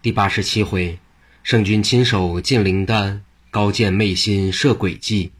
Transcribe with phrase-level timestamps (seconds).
[0.00, 0.96] 第八十七回，
[1.42, 5.32] 圣君亲手进灵丹，高见昧心设诡计。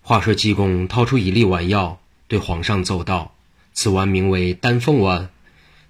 [0.00, 3.34] 话说济公掏出一粒丸药，对皇上奏道
[3.74, 5.28] ：“此丸名为丹凤丸，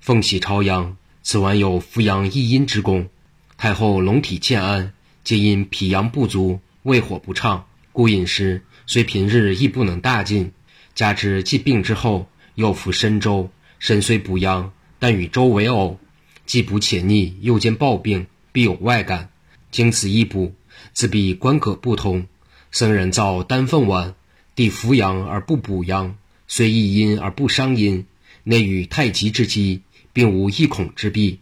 [0.00, 0.96] 凤喜朝阳。
[1.22, 3.08] 此丸有扶阳益阴之功。
[3.56, 4.92] 太后龙体欠安，
[5.22, 10.50] 皆因脾阳不足，胃火不畅，故饮食虽平日亦不能大进。
[10.96, 13.48] 加之既病之后，又服参粥，
[13.78, 16.00] 身虽补阳，但与粥为偶。”
[16.46, 19.28] 既补且逆，又见暴病，必有外感。
[19.70, 20.54] 经此一补，
[20.92, 22.26] 自必关膈不通。
[22.70, 24.14] 僧人造丹凤丸，
[24.54, 28.06] 地扶阳而不补阳，虽益阴而不伤阴，
[28.44, 29.82] 内与太极之机，
[30.12, 31.40] 并无一孔之弊。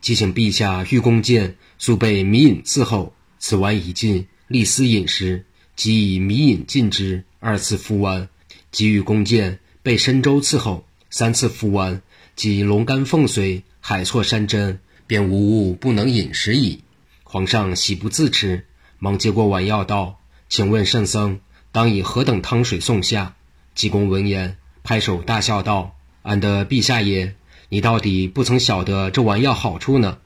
[0.00, 3.14] 即请陛下御弓箭，速备米饮伺候。
[3.38, 8.28] 此丸已尽，立思饮食，即以米饮尽之，二次服丸。
[8.70, 12.00] 即御弓箭备参粥伺候，三次服丸，
[12.36, 13.62] 即龙肝凤髓。
[13.84, 14.78] 海错山珍，
[15.08, 16.84] 便无物不能饮食矣。
[17.24, 18.64] 皇上喜不自持，
[19.00, 21.40] 忙接过丸药道：“请问圣僧，
[21.72, 23.34] 当以何等汤水送下？”
[23.74, 27.34] 济公闻言，拍手大笑道：“俺的陛下爷，
[27.70, 30.18] 你到底不曾晓得这丸药好处呢？”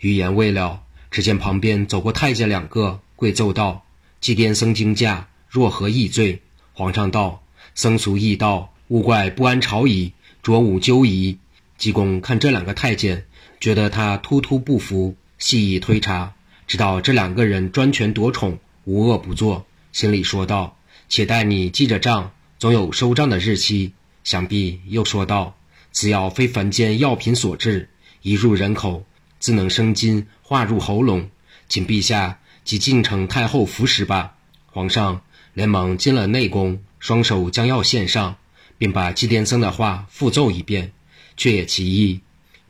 [0.00, 3.84] 余言未了，只见旁边走过太监两个，跪奏道
[4.20, 6.42] ：“祭奠僧惊驾，若何易罪？”
[6.74, 7.44] 皇上道
[7.76, 10.12] ：“僧俗易道，勿怪不安朝仪，
[10.42, 11.38] 着武纠仪。”
[11.76, 13.26] 济公看这两个太监，
[13.60, 16.34] 觉得他突突不服，细意推查，
[16.66, 20.76] 知道这两个人专权夺宠，无恶不作，心里说道
[21.08, 25.56] ：“且待你记着账，总有收账的日期。”想必又说道
[25.92, 27.90] ：“此药非凡间药品所制，
[28.22, 29.04] 一入人口，
[29.38, 31.28] 自能生津，化入喉咙，
[31.68, 34.36] 请陛下即进呈太后服食吧。”
[34.70, 35.20] 皇上
[35.52, 38.36] 连忙进了内宫，双手将药献上，
[38.78, 40.92] 并把祭奠僧的话复奏一遍。
[41.36, 42.20] 却也奇异，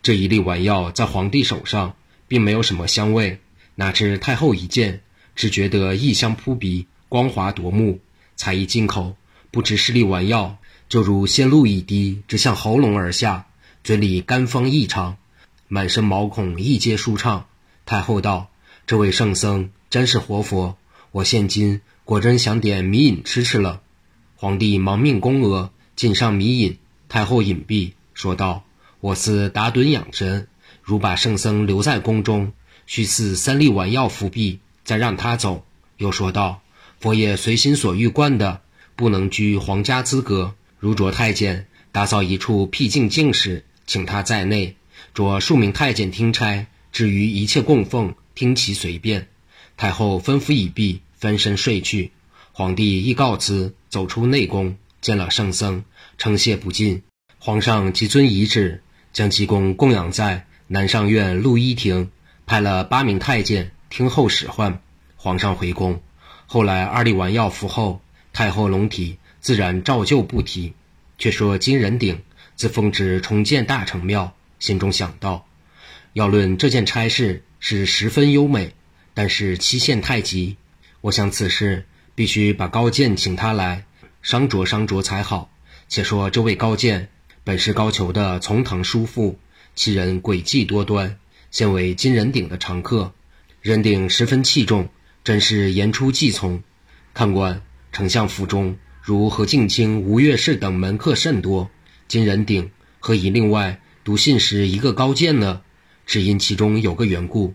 [0.03, 1.97] 这一粒丸药在皇帝手上，
[2.29, 3.41] 并没有什么香味，
[3.75, 5.03] 哪知太后一见，
[5.35, 8.01] 只觉得异香扑鼻，光滑夺目。
[8.37, 9.17] 才一进口，
[9.53, 10.59] 不知是粒丸药，
[10.89, 13.47] 就如仙露一滴，直向喉咙而下，
[13.85, 15.17] 嘴里干风异常，
[15.69, 17.47] 满身毛孔一皆舒畅。
[17.87, 18.51] 太后道
[18.89, 20.77] ：“这位圣僧真是活佛，
[21.13, 23.83] 我现今果真想点米饮吃吃了。”
[24.35, 27.93] 皇帝忙命宫娥进上米饮，太后隐蔽。
[28.15, 28.65] 说道
[29.01, 30.49] ：“我似打盹养神，
[30.83, 32.53] 如把圣僧留在宫中，
[32.87, 35.67] 须赐三粒丸药服毕，再让他走。”
[35.99, 36.63] 又说道
[36.99, 38.63] ：“佛爷随心所欲惯的，
[38.97, 44.77] 不能居皇家资格，如着太监打扫一处僻静静室，请他在内，
[45.13, 46.67] 着数名太监听差。
[46.93, 49.29] 至于一切供奉，听其随便。”
[49.77, 52.13] 太后吩咐已毕，翻身睡去。
[52.53, 55.83] 皇帝亦告辞，走出内宫，见了圣僧，
[56.17, 57.03] 称谢不尽。
[57.47, 58.81] 皇上即遵遗旨，
[59.13, 62.11] 将济公供养在南上院陆一亭，
[62.47, 64.81] 派了八名太监听候使唤。
[65.15, 66.01] 皇上回宫，
[66.47, 68.01] 后来二粒丸药服后，
[68.33, 70.73] 太后龙体自然照旧不提。
[71.19, 72.23] 却说金人鼎
[72.57, 75.47] 自奉旨重建大成庙，心中想到：
[76.15, 78.73] 要论这件差事是十分优美，
[79.13, 80.57] 但是期限太急，
[81.03, 81.85] 我想此事
[82.15, 83.85] 必须把高见请他来
[84.23, 85.51] 商酌商酌才好。
[85.89, 87.11] 且说这位高见。
[87.47, 89.39] 本是高俅的从堂叔父，
[89.75, 91.19] 其人诡计多端，
[91.51, 93.13] 现为金人鼎的常客。
[93.61, 94.89] 人鼎十分器重，
[95.25, 96.63] 真是言出计从。
[97.13, 97.61] 看官，
[97.93, 101.71] 丞相府中如何敬卿、吴越氏等门客甚多，
[102.09, 105.61] 金人鼎何以另外独信时一个高见呢？
[106.07, 107.53] 只因其中有个缘故。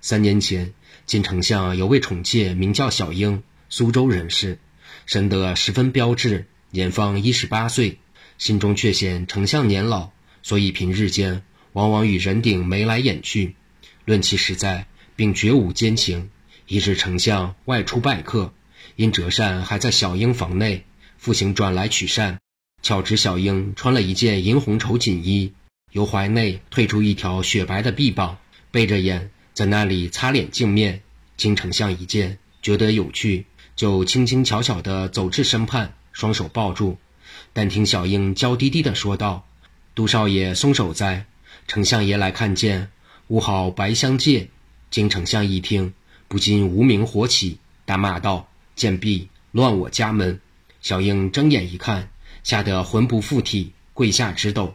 [0.00, 0.72] 三年前，
[1.04, 4.60] 金丞相有位宠妾，名叫小英，苏州人士，
[5.04, 7.98] 生得十分标致，年方一十八岁。
[8.38, 10.10] 心中却嫌丞相年老，
[10.42, 13.54] 所以平日间往往与人鼎眉来眼去。
[14.04, 16.30] 论其实在，并绝无奸情。
[16.66, 18.52] 一日丞相外出拜客，
[18.96, 20.84] 因折扇还在小英房内，
[21.18, 22.40] 复行转来取扇，
[22.82, 25.52] 巧知小英穿了一件银红绸锦衣，
[25.90, 28.38] 由怀内退出一条雪白的臂膀，
[28.70, 31.02] 背着眼在那里擦脸镜面。
[31.36, 33.46] 经丞相一见，觉得有趣，
[33.76, 36.98] 就轻轻巧巧地走至身畔，双手抱住。
[37.52, 39.46] 但听小英娇滴滴地说道
[39.94, 41.26] ：“杜少爷松手哉，
[41.68, 42.90] 丞相爷来看见，
[43.28, 44.48] 吾好白相借。”
[44.90, 45.92] 金丞相一听，
[46.28, 50.40] 不禁无名火起，大骂道：“贱婢，乱我家门！”
[50.80, 52.08] 小英睁眼一看，
[52.42, 54.74] 吓得魂不附体，跪下直抖。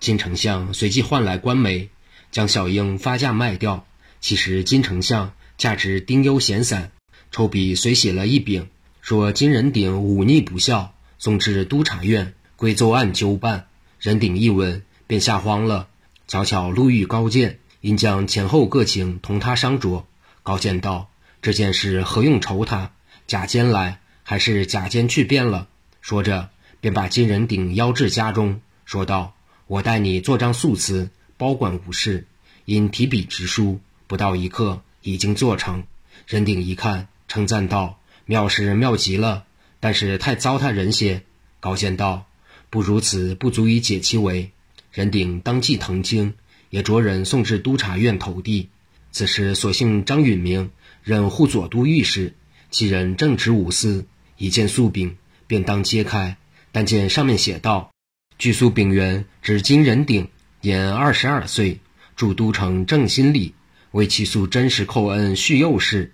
[0.00, 1.88] 金丞相随即唤来官媒，
[2.30, 3.86] 将小英发价卖掉。
[4.20, 6.92] 其实金丞相价值丁忧闲散，
[7.30, 8.68] 抽笔随写了一柄，
[9.00, 10.94] 说金人鼎忤逆不孝。
[11.18, 13.66] 送至都察院归奏案纠办，
[14.00, 15.88] 人鼎一闻便吓慌了，
[16.26, 20.04] 巧巧路遇高见，因将前后各情同他商酌。
[20.42, 21.10] 高见道
[21.42, 22.92] ：“这件事何用愁他？
[23.26, 25.68] 贾监来，还是贾监去便了。”
[26.00, 26.50] 说着，
[26.80, 29.34] 便把金人鼎邀至家中，说道
[29.66, 32.26] ：“我带你做张素词，包管无事。”
[32.64, 35.84] 因提笔直书，不到一刻，已经做成。
[36.26, 39.44] 任鼎一看，称赞道：“妙是妙极了，
[39.80, 41.22] 但是太糟蹋人些。”
[41.60, 42.26] 高见道
[42.70, 44.50] ：“不如此，不足以解其围。”
[44.92, 46.34] 任鼎当即腾清，
[46.70, 48.68] 也着人送至督察院投递。
[49.12, 50.70] 此时所幸张允明
[51.02, 52.34] 任护左都御史，
[52.70, 55.16] 其人正直无私，一见素饼，
[55.46, 56.36] 便当揭开。
[56.72, 57.90] 但见上面写道
[58.38, 60.28] ：“据素饼原指今人鼎，
[60.60, 61.80] 年二十二岁。”
[62.16, 63.54] 驻都城正心里，
[63.92, 66.12] 为其诉真实叩恩叙幼事。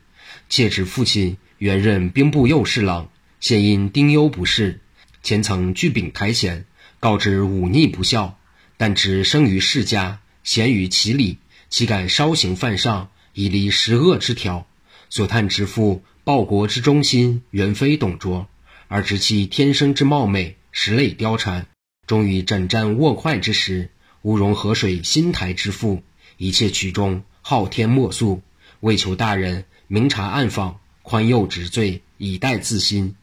[0.50, 3.08] 妾指父亲原任兵部右侍郎，
[3.44, 4.80] 现因丁忧不适，
[5.22, 6.64] 前曾据禀台贤，
[6.98, 8.38] 告知忤逆不孝。
[8.78, 11.36] 但知生于世家，贤于其理，
[11.68, 14.66] 岂敢稍行犯上，以离十恶之条？
[15.10, 18.48] 所叹之父报国之忠心，原非董卓，
[18.88, 21.66] 而知其天生之貌美，实类貂蝉，
[22.06, 23.90] 终于枕战卧快之时。
[24.22, 26.02] 乌容河水新台之父，
[26.38, 28.40] 一切曲终昊天莫诉，
[28.80, 33.14] 为求大人明察暗访，宽宥直罪，以待自新。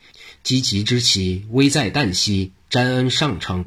[0.44, 3.66] 积极之期危在旦夕，沾恩上乘。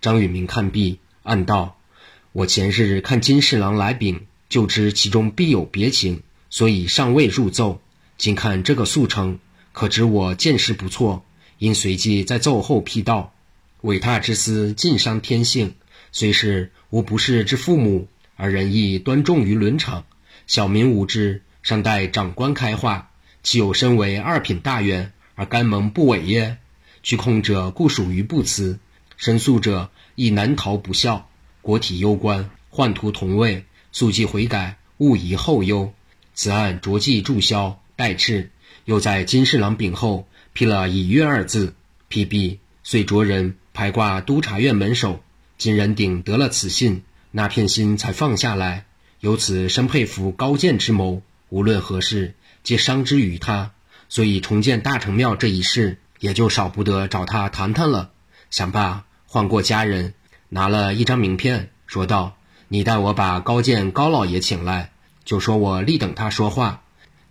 [0.00, 1.76] 张允明看毕，暗道：
[2.32, 7.82] 我前日看金侍郎来禀，就知其中必有别情，所以尚未入奏。
[8.16, 9.38] 今看这个速成，
[9.72, 11.22] 可知我见识不错，
[11.58, 13.34] 因随即在奏后批道：
[13.82, 15.74] 伟榻之思尽伤天性。
[16.12, 20.06] 虽是无不是之父母，而人亦端重于伦常。
[20.46, 23.09] 小民无知，尚待长官开化。
[23.42, 26.58] 岂有身为二品大员而甘蒙不韦耶？
[27.02, 28.78] 居控者固属于不辞，
[29.16, 31.28] 申诉者亦难逃不孝。
[31.62, 35.92] 国体攸关，宦途同位，速即悔改，勿疑后忧。
[36.34, 38.48] 此案着即注销，待敕。
[38.84, 41.74] 又在金侍郎禀后批了“已阅”二字，
[42.08, 45.22] 批毕，遂着人排挂督察院门首。
[45.58, 48.86] 金仁鼎得了此信，那片心才放下来。
[49.20, 53.72] 由此深佩服高见之谋，无论何事皆伤之于他，
[54.08, 58.10] 所以重建大成庙这一事，也就少不得找他谈谈了。
[58.50, 60.14] 想罢，唤过家人，
[60.48, 62.36] 拿了一张名片，说道
[62.68, 64.92] ：“你带我把高见高老爷请来，
[65.24, 66.82] 就说我立等他说话。”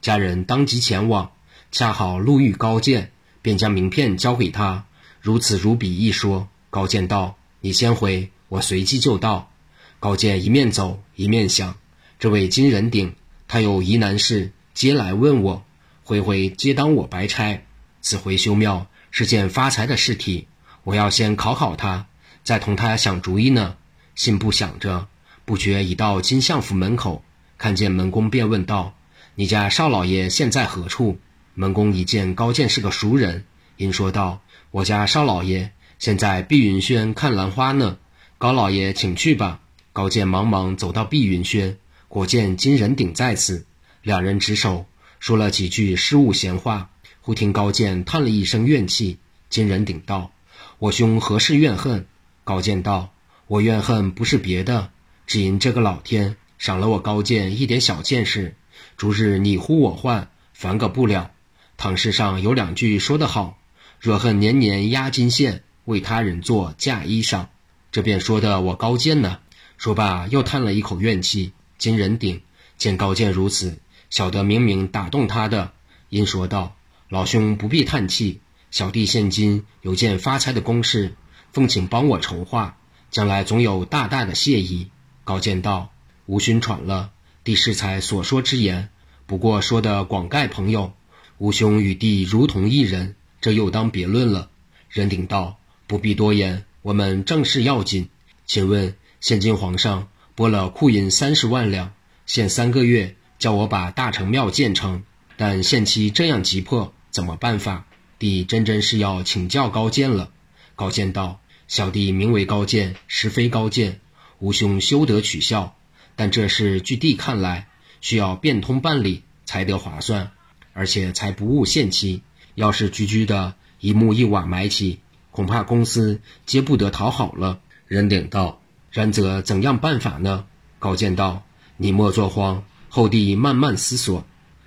[0.02, 1.32] 家人当即前往，
[1.72, 3.12] 恰好路遇高见，
[3.42, 4.86] 便将名片交给他。
[5.20, 7.36] 如此如彼一说，高见道。
[7.60, 9.52] 你先回，我随即就到。
[10.00, 11.76] 高见一面走一面想：
[12.18, 13.16] 这位金人鼎，
[13.50, 15.66] 他有疑难事，皆来问我，
[16.06, 17.64] 回回皆当我白差。
[18.00, 20.48] 此回修庙是件发财的事体，
[20.86, 22.08] 我要先考考他，
[22.46, 23.76] 再同他想主意呢。
[24.16, 25.10] 心不想着，
[25.44, 27.26] 不觉已到金相府门口，
[27.58, 28.96] 看见门公，便问道
[29.36, 31.20] ：“你家少老爷现在何处？”
[31.56, 33.44] 门公一见高见是个熟人，
[33.76, 34.42] 因说道
[34.72, 37.98] ：“我家少老爷。”现在碧云轩看兰花呢，
[38.38, 39.60] 高老爷请去吧。
[39.92, 41.78] 高见忙忙走到碧云轩，
[42.08, 43.66] 果见金人鼎在此，
[44.02, 44.86] 两人执手
[45.20, 46.90] 说了几句失误闲话。
[47.22, 49.20] 忽听高见叹了一声怨气。
[49.50, 50.32] 金人鼎道
[50.80, 52.06] ：“我兄何事怨恨？”
[52.44, 53.14] 高见道
[53.48, 54.92] ：“我怨恨不是别的，
[55.28, 58.56] 只因这个老天赏了我高见一点小见识，
[58.98, 61.32] 逐日你呼我唤，烦个不了。
[61.78, 63.58] 唐诗上有两句说得好：
[64.00, 67.48] 若恨年年压金线。”为他人做嫁衣裳，
[67.92, 69.40] 这便说的我高见呢。
[69.80, 71.52] 说罢又叹了一口怨气。
[71.80, 72.44] 金人鼎
[72.78, 73.80] 见高见如此，
[74.10, 75.72] 小的明明打动他的，
[76.10, 76.76] 因说道
[77.10, 81.16] ：“老兄不必叹气，小弟现今有件发财的公事，
[81.52, 82.78] 奉请帮我筹划，
[83.12, 84.90] 将来总有大大的谢意。”
[85.24, 85.92] 高见道
[86.26, 87.12] ：“无需喘了，
[87.44, 88.90] 弟适才所说之言，
[89.26, 90.94] 不过说的广盖朋友，
[91.38, 94.50] 吾兄与弟如同一人，这又当别论了。”
[94.90, 95.58] 人鼎道。
[95.88, 98.10] 不必多言，我们正事要紧。
[98.46, 101.94] 请问，现今皇上拨了库银三十万两，
[102.28, 105.04] 限三个月叫我把大成庙建成，
[105.38, 107.86] 但限期这样急迫，怎么办法？
[108.20, 110.30] 弟真真是要请教高见了。
[110.76, 114.02] 高见道：“小弟名为高见，实非高见，
[114.40, 115.76] 吾兄休得取笑。
[116.18, 117.70] 但这事据弟看来，
[118.02, 120.32] 需要变通办理才得划算，
[120.74, 122.22] 而且才不误限期。
[122.56, 125.00] 要是居居的一木一瓦埋起。”
[125.32, 127.62] 恐怕公司皆不得讨好了。
[127.88, 130.46] 人鼎道：“然则怎样办法呢？”
[130.80, 131.44] 高见道
[131.78, 134.26] ：“你莫作慌，后帝慢慢思索。”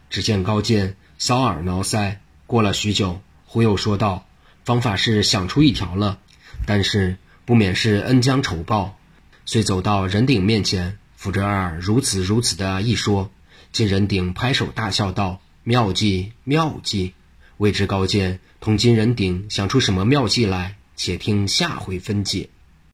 [0.09, 4.27] 只见高见搔耳挠腮，过了许久，忽又说道
[4.65, 6.19] ：“方法是想出一条了，
[6.67, 8.99] 但是不免是恩将仇报。”
[9.47, 13.31] 遂走到人鼎面前，福哲二如此如此的一说，
[13.73, 17.15] 金人鼎拍手大笑道：“妙计，妙计！
[17.57, 20.77] 未知高见同金人鼎想出什么妙计来？
[20.95, 22.51] 且听下回分解。”